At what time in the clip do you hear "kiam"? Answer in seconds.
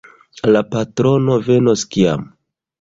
1.95-2.29